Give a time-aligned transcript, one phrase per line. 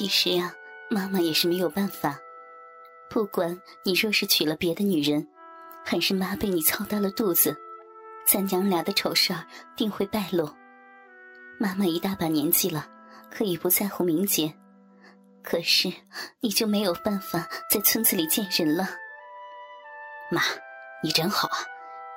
[0.00, 0.54] 其实呀，
[0.88, 2.18] 妈妈也是没有办法。
[3.10, 5.28] 不管你若是娶了别的女人，
[5.84, 7.54] 还是妈被你操大了肚子，
[8.26, 9.44] 咱娘俩的丑事儿
[9.76, 10.48] 定会败露。
[11.58, 12.88] 妈妈一大把年纪了，
[13.30, 14.54] 可以不在乎名节，
[15.42, 15.92] 可是
[16.40, 18.88] 你就没有办法在村子里见人了。
[20.30, 20.40] 妈，
[21.02, 21.58] 你真好啊！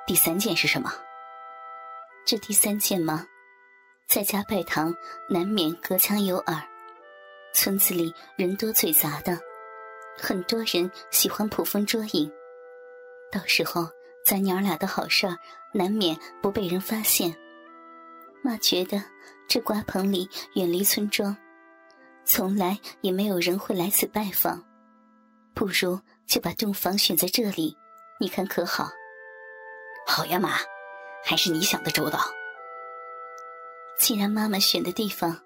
[0.06, 0.90] 第三件是什么？
[2.24, 3.26] 这第三件吗？
[4.08, 4.94] 在家拜堂，
[5.28, 6.66] 难免隔墙有耳。
[7.54, 9.38] 村子里人多嘴杂的，
[10.18, 12.30] 很多人喜欢捕风捉影。
[13.30, 13.88] 到时候
[14.26, 15.38] 咱娘俩的好事儿，
[15.72, 17.32] 难免不被人发现。
[18.42, 19.00] 妈觉得
[19.48, 21.34] 这瓜棚里远离村庄，
[22.24, 24.60] 从来也没有人会来此拜访，
[25.54, 27.76] 不如就把洞房选在这里，
[28.18, 28.90] 你看可好？
[30.08, 30.58] 好呀，妈，
[31.24, 32.18] 还是你想的周到。
[33.96, 35.40] 既然妈妈选的地方，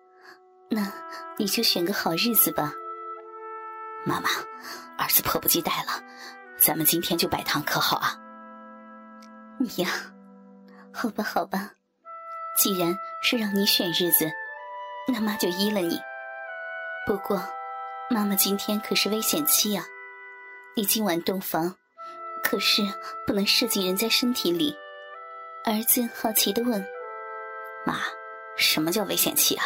[0.68, 0.92] 那
[1.36, 2.72] 你就选个好日子吧。
[4.04, 4.28] 妈妈，
[4.96, 6.02] 儿子迫不及待了，
[6.58, 8.18] 咱们今天就摆堂，可好啊？
[9.58, 9.90] 你呀，
[10.92, 11.72] 好吧，好吧，
[12.56, 14.30] 既然是让你选日子，
[15.12, 15.98] 那妈就依了你。
[17.06, 17.42] 不过，
[18.10, 19.84] 妈妈今天可是危险期呀，
[20.76, 21.74] 你今晚洞房，
[22.44, 22.82] 可是
[23.26, 24.76] 不能射进人家身体里。
[25.64, 26.86] 儿子好奇的问
[27.86, 28.00] ：“妈。”
[28.58, 29.64] 什么叫危险期啊？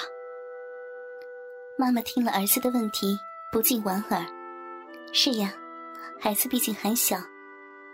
[1.83, 3.19] 妈妈听了儿子的问题，
[3.50, 4.25] 不禁莞尔。
[5.12, 5.52] 是呀，
[6.20, 7.19] 孩子毕竟还小，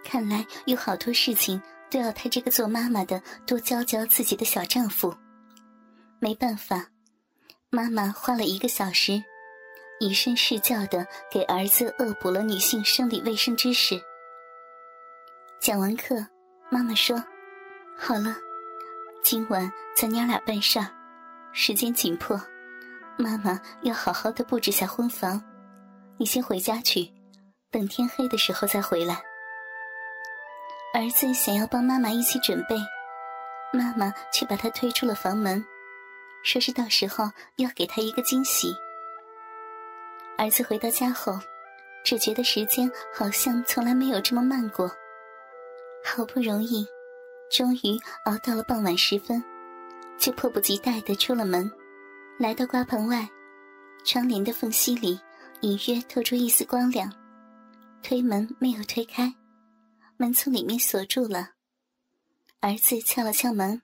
[0.05, 1.59] 看来有好多事情
[1.89, 5.17] 都要他这个做妈妈的多教教自己的小丈夫。
[6.19, 6.89] 没办法，
[7.71, 9.25] 妈妈花了一个小时，
[10.01, 13.99] 以身试教的给儿子恶补了女性生理卫生知识。
[15.63, 16.15] 讲完课，
[16.69, 17.17] 妈妈说
[17.97, 18.37] ：“好了。”
[19.25, 20.79] 今晚咱娘俩办事，
[21.53, 22.39] 时间紧迫，
[23.19, 25.43] 妈妈要好好的布置下婚房。
[26.17, 27.13] 你先回家去，
[27.71, 29.21] 等天黑的时候再回来。
[30.95, 32.77] 儿子想要帮妈妈一起准备，
[33.73, 35.65] 妈妈却把他推出了房门，
[36.45, 38.73] 说是到时候要给他一个惊喜。
[40.39, 41.39] 儿子回到家后，
[42.05, 44.89] 只觉得时间好像从来没有这么慢过，
[46.05, 46.87] 好不容易。
[47.51, 49.43] 终于熬到了傍晚时分，
[50.19, 51.71] 就迫不及待的出了门，
[52.39, 53.29] 来到瓜棚外，
[54.05, 55.19] 窗帘的缝隙里
[55.63, 57.13] 隐约透出一丝光亮。
[58.01, 59.35] 推门没有推开，
[60.17, 61.55] 门从里面锁住了。
[62.61, 63.83] 儿子敲了敲门：“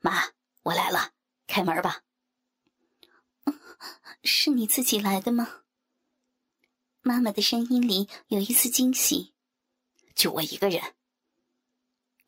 [0.00, 0.22] 妈，
[0.62, 1.14] 我来了，
[1.48, 2.02] 开门吧。
[4.22, 5.62] ”“是你自己来的吗？”
[7.02, 9.34] 妈妈的声音里有一丝惊喜。
[10.14, 10.80] “就我一个人。”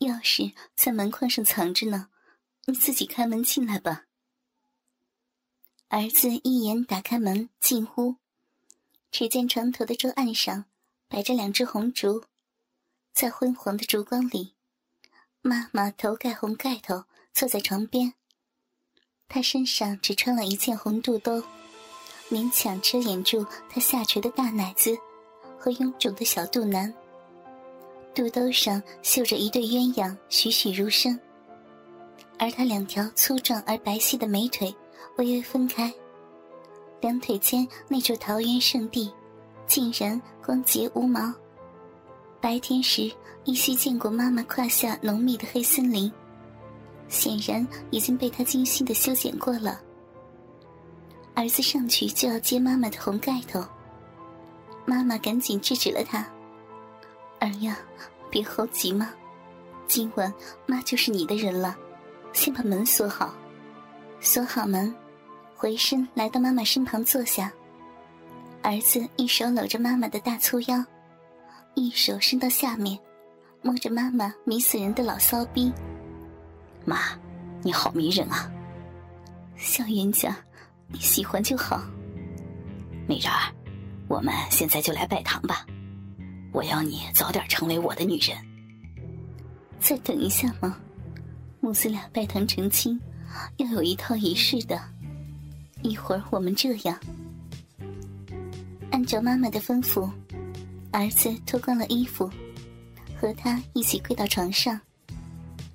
[0.01, 2.09] 钥匙在门框上藏着呢，
[2.65, 4.06] 你自己开门进来吧。
[5.89, 8.17] 儿子一眼打开门进屋，
[9.13, 10.65] 只见床头的桌案上
[11.09, 12.25] 摆着两只红烛，
[13.13, 14.55] 在昏黄的烛光里，
[15.43, 18.15] 妈妈头盖红盖头坐在床边，
[19.29, 21.41] 她身上只穿了一件红肚兜，
[22.29, 24.99] 勉强遮掩住她下垂的大奶子
[25.57, 26.93] 和臃肿的小肚腩。
[28.13, 31.19] 肚兜上绣着一对鸳鸯，栩栩如生。
[32.41, 34.75] 而她两条粗壮而白皙的美腿
[35.17, 35.93] 微微分开，
[37.01, 39.13] 两腿间那处桃源圣地，
[39.67, 41.33] 竟然光洁无毛。
[42.41, 43.11] 白天时
[43.45, 46.13] 依稀见过妈妈胯下浓密的黑森林，
[47.09, 49.81] 显然已经被她精心的修剪过了。
[51.35, 53.65] 儿子上去就要接妈妈的红盖头，
[54.85, 56.27] 妈妈赶紧制止了他。
[57.41, 57.79] 儿呀，
[58.31, 59.13] 别猴急嘛！
[59.87, 60.33] 今晚
[60.67, 61.77] 妈就是你的人了，
[62.33, 63.35] 先把门锁好。
[64.21, 64.95] 锁好门，
[65.55, 67.53] 回身来到妈妈身旁坐下。
[68.63, 70.85] 儿子一手搂着妈妈的大粗腰，
[71.75, 72.99] 一手伸到下面，
[73.63, 75.73] 摸着妈妈迷死人的老骚逼。
[76.85, 76.99] 妈，
[77.63, 78.51] 你好迷人啊！
[79.57, 80.37] 小冤家，
[80.89, 81.83] 你喜欢就好。
[83.07, 83.53] 美人儿，
[84.09, 85.65] 我们现在就来拜堂吧。
[86.53, 88.37] 我要你早点成为我的女人。
[89.79, 90.77] 再等一下吗？
[91.61, 93.01] 母子俩拜堂成亲，
[93.57, 94.81] 要有一套仪式的。
[95.83, 96.99] 一会儿我们这样，
[98.91, 100.11] 按照妈妈的吩咐，
[100.91, 102.31] 儿子脱光了衣服，
[103.21, 104.81] 和他一起跪到床上，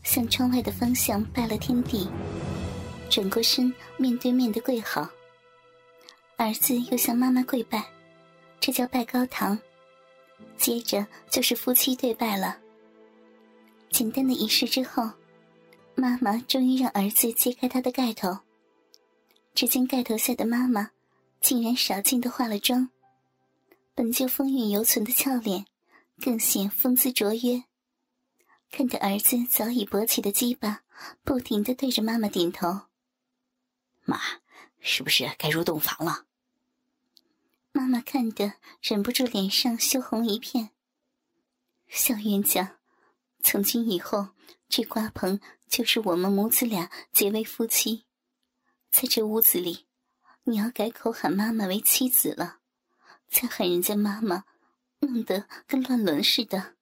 [0.04, 2.10] 向窗外的方向拜了天地，
[3.10, 5.08] 转过身面对面的跪好。
[6.38, 7.86] 儿子又向妈妈跪拜，
[8.60, 9.58] 这叫拜高堂。
[10.58, 12.58] 接着就是夫妻对拜了。
[13.92, 15.10] 简单的仪式之后，
[16.02, 18.40] 妈妈终于让儿子揭开他的盖头。
[19.54, 20.90] 只见盖头下的妈妈，
[21.40, 22.90] 竟然少见的化了妆，
[23.94, 25.68] 本就风韵犹存的俏脸，
[26.20, 27.66] 更显风姿卓约。
[28.72, 30.82] 看着儿子早已勃起的鸡巴，
[31.24, 32.88] 不停的对着妈妈点头。
[34.04, 34.20] 妈，
[34.80, 36.26] 是不是该入洞房了？
[37.74, 40.72] 妈妈看得忍不住脸上羞红一片。
[41.88, 42.80] 小冤家，
[43.44, 44.30] 从今以后，
[44.68, 45.40] 这瓜棚
[45.72, 48.04] 就是我们母子俩结为夫妻。
[48.92, 49.86] 在这屋子里，
[50.44, 52.58] 你要改口喊妈妈为妻子了，
[53.30, 54.44] 再喊人家妈妈，
[55.00, 56.74] 弄得跟乱伦似的。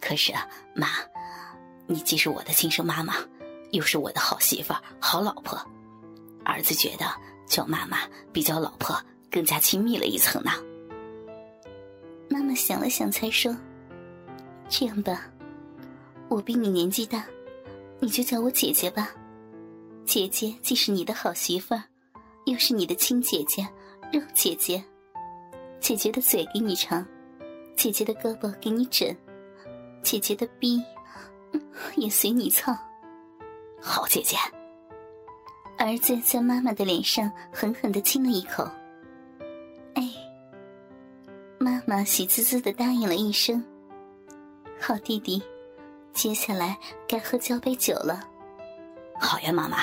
[0.00, 0.88] 可是啊，妈，
[1.86, 3.14] 你既是我的亲生妈妈，
[3.70, 5.56] 又是我的好媳妇、好老婆，
[6.44, 7.06] 儿子觉得
[7.46, 7.98] 叫妈妈
[8.32, 9.00] 比叫老婆。
[9.30, 10.50] 更加亲密了一层呢。
[12.28, 13.56] 妈妈想了想，才说
[14.68, 15.30] ：“这样吧，
[16.28, 17.24] 我比你年纪大，
[18.00, 19.14] 你就叫我姐姐吧。
[20.04, 21.84] 姐姐既是你的好媳妇儿，
[22.46, 23.62] 又是你的亲姐姐、
[24.12, 24.82] 肉姐姐。
[25.78, 27.06] 姐姐的嘴给你尝，
[27.76, 29.16] 姐姐的胳膊给你枕，
[30.02, 30.82] 姐姐的逼
[31.96, 32.76] 也随你操。
[33.80, 34.36] 好姐姐。”
[35.78, 38.68] 儿子在妈妈的脸上狠狠的亲了一口。
[39.94, 40.12] 哎
[41.58, 43.64] 妈妈喜滋滋的答应了一声
[44.78, 45.42] ：“好弟弟，
[46.12, 46.76] 接下来
[47.08, 48.20] 该喝交杯酒了。
[49.20, 49.78] ”“好呀，妈妈。”“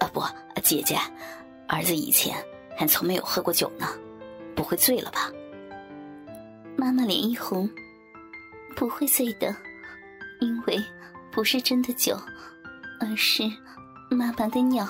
[0.00, 0.22] 啊不，
[0.62, 0.98] 姐姐，
[1.68, 2.36] 儿子以前
[2.76, 3.86] 还从没有喝过酒呢，
[4.56, 5.30] 不会醉了吧？”
[6.76, 7.70] 妈妈脸一红
[8.74, 9.54] ：“不会醉的，
[10.40, 10.82] 因为
[11.30, 12.18] 不是真的酒，
[13.00, 13.44] 而是
[14.10, 14.86] 妈妈的尿。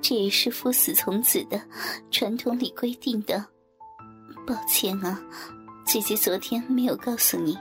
[0.00, 1.60] 这也是夫死从子的
[2.10, 3.44] 传统里规定的。”
[4.46, 5.18] 抱歉啊，
[5.86, 7.58] 姐姐昨天没有告诉你。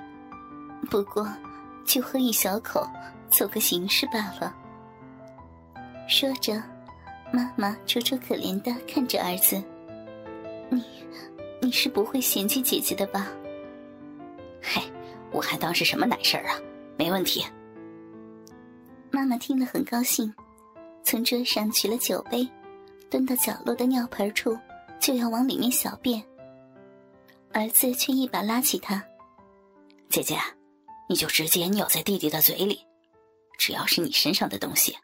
[0.89, 1.27] 不过，
[1.85, 2.87] 就喝一小口，
[3.29, 4.55] 做个形式罢了。
[6.07, 6.61] 说着，
[7.31, 9.61] 妈妈楚楚可怜的看着儿子
[10.69, 10.83] ：“你，
[11.61, 13.31] 你是不会嫌弃姐姐的吧
[14.61, 14.81] ？”“嘿，
[15.31, 16.55] 我还当是什么难事儿啊，
[16.97, 17.45] 没问题。”
[19.11, 20.33] 妈妈听了很高兴，
[21.03, 22.47] 从桌上取了酒杯，
[23.09, 24.57] 蹲到角落的尿盆处，
[24.99, 26.23] 就要往里面小便。
[27.53, 29.03] 儿子却一把拉起他
[30.09, 30.35] ：“姐姐，
[31.07, 32.85] 你就直接尿在弟弟的嘴里，
[33.57, 34.97] 只要是你身上的东西，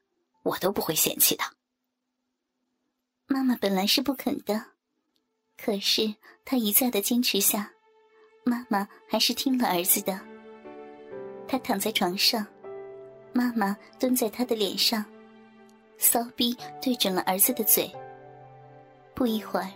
[0.44, 1.44] 我都不会嫌弃的。”
[3.28, 4.66] 妈妈本来是不肯的，
[5.58, 7.72] 可是她一再的坚持下，
[8.44, 10.20] 妈妈还是听了儿子的。
[11.48, 12.46] 他躺在床上，
[13.34, 15.04] 妈妈蹲在他的脸上，
[15.98, 17.92] 骚逼对准了儿子的嘴。
[19.14, 19.70] 不一会儿。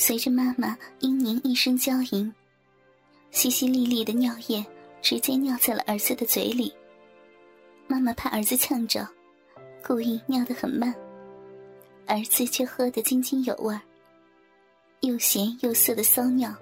[0.00, 2.32] 随着妈妈嘤咛一声娇吟，
[3.32, 4.64] 淅淅沥沥的尿液
[5.08, 6.70] 直接尿在了儿子的嘴里。
[7.86, 9.08] 妈妈怕儿子呛着，
[9.82, 10.94] 故意尿得很慢，
[12.06, 13.80] 儿子却喝得津津有味儿。
[15.00, 16.54] 又咸又涩的骚尿，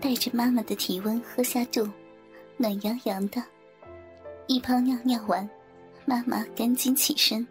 [0.00, 1.84] 带着妈妈的体温喝下肚，
[2.56, 3.42] 暖洋洋的。
[4.46, 5.50] 一泡尿尿完，
[6.04, 7.44] 妈妈赶紧起身，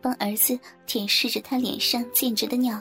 [0.00, 0.56] 帮儿子
[0.86, 2.80] 舔舐着他脸上溅着的尿。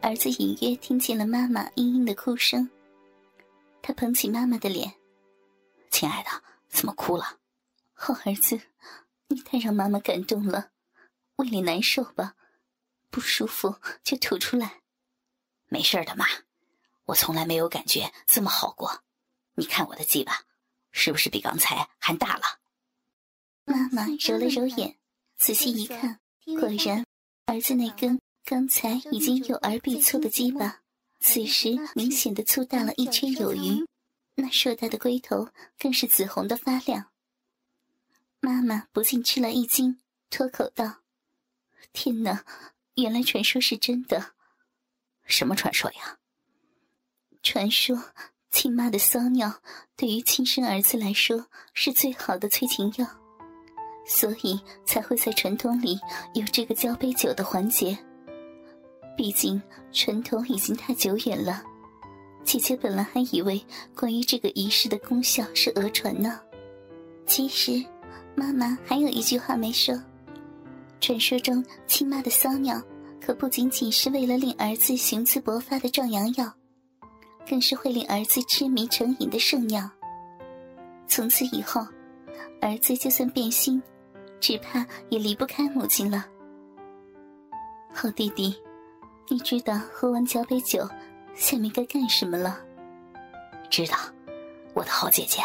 [0.00, 2.68] 儿子隐约听见了妈妈嘤嘤的哭声，
[3.80, 4.92] 他捧起妈妈的脸
[5.90, 6.30] ：“亲爱的，
[6.68, 7.38] 怎么哭了
[7.94, 8.60] ？”“好儿子，
[9.28, 10.70] 你太让妈妈感动了，
[11.36, 12.34] 胃里难受吧？
[13.10, 14.82] 不舒服就吐出来。
[15.68, 16.26] ”“没事的，妈，
[17.06, 19.02] 我从来没有感觉这么好过。
[19.54, 20.44] 你看我的鸡巴，
[20.92, 22.42] 是不是比刚才还大了？”
[23.64, 24.96] 妈妈揉了揉眼，
[25.36, 26.20] 仔细一看，
[26.58, 27.04] 果然，
[27.46, 28.20] 儿子那根。
[28.44, 30.80] 刚才已经有而必粗的鸡巴，
[31.20, 33.86] 此时明显的粗大了一圈有余，
[34.40, 37.06] 那硕大的龟头更是紫红的发亮。
[38.38, 39.98] 妈妈不禁吃了一惊，
[40.30, 40.98] 脱口道
[41.92, 42.44] ：“天哪，
[42.94, 44.34] 原来传说是真的！
[45.24, 46.18] 什么传说呀？
[47.42, 48.12] 传说
[48.52, 49.60] 亲妈的骚尿
[49.96, 53.06] 对于亲生儿子来说是最好的催情药，
[54.06, 55.98] 所以才会在传统里
[56.34, 57.98] 有这个交杯酒的环节。”
[59.16, 59.60] 毕竟
[59.92, 61.64] 传统已经太久远了，
[62.48, 63.62] 姐姐本来还以为
[63.94, 66.40] 关于这个仪式的功效是讹传呢。
[67.26, 67.84] 其实，
[68.34, 69.94] 妈妈还有一句话没说：
[70.98, 72.82] 传说中亲妈的骚尿，
[73.20, 76.50] 可不仅仅是为了令儿子雄姿勃发的壮阳药，
[77.46, 79.86] 更是会令儿子痴迷成瘾的圣药。
[81.06, 81.86] 从此以后，
[82.62, 83.82] 儿子就算变心，
[84.40, 86.24] 只怕也离不开母亲了。
[87.92, 88.56] 好弟弟。
[89.30, 90.88] 你知道喝完交杯酒，
[91.38, 92.60] 下面该干什么了？
[93.70, 93.96] 知道，
[94.74, 95.40] 我的好姐姐，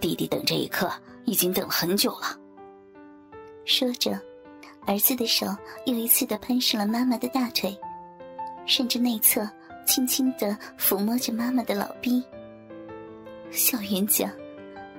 [0.00, 0.88] 弟弟等这一刻
[1.24, 2.38] 已经等很久了。
[3.64, 4.16] 说着，
[4.86, 5.44] 儿子的手
[5.86, 7.76] 又一次的攀上了妈妈的大腿，
[8.64, 9.46] 顺着内侧
[9.84, 12.22] 轻轻的抚摸着妈妈的老逼。
[13.50, 14.30] 小圆角，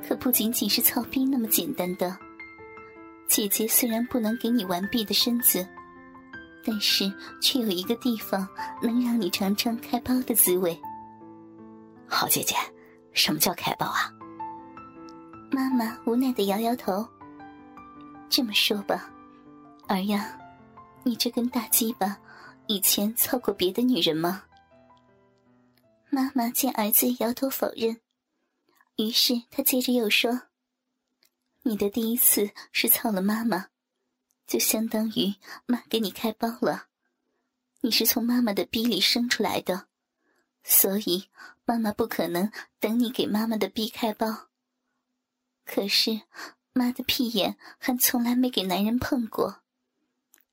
[0.06, 2.16] 可不仅仅是操逼那么简单的。
[3.26, 5.66] 姐姐虽然不能给你完璧的身子，
[6.70, 7.12] 但是
[7.42, 8.48] 却有一个地方
[8.80, 10.80] 能让你尝尝开包的滋味。
[12.08, 12.56] 好姐姐，
[13.12, 14.14] 什么叫开包啊？
[15.50, 17.04] 妈妈无奈的摇摇头。
[18.30, 19.10] 这么说吧，
[19.88, 20.40] 儿呀，
[21.02, 22.16] 你这根大鸡巴
[22.68, 24.44] 以前操过别的女人吗？
[26.12, 28.00] 妈妈见儿子摇头否认，
[28.98, 30.42] 于是她接着又说。
[31.64, 33.70] 你的第一次是操了妈妈，
[34.50, 35.36] 就相当于
[35.68, 36.88] 妈给你开包了。
[37.82, 39.88] 你是从妈妈的逼里生出来的，
[40.64, 41.30] 所以
[41.66, 44.48] 妈妈不可能等你给妈妈的逼开包。
[45.66, 46.24] 可是
[46.74, 49.62] 妈的屁眼还从来没给男人碰过，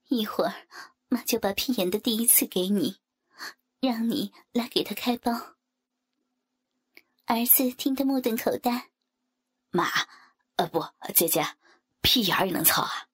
[0.09, 0.67] 一会儿
[1.09, 2.99] 妈就把屁眼的第一次给你，
[3.81, 5.57] 让你来给他开包。
[7.25, 8.91] 儿子听得目瞪口呆，
[9.71, 9.89] 妈。
[10.57, 10.85] 呃不，
[11.15, 11.47] 姐姐，
[12.03, 13.06] 屁眼儿也能操啊！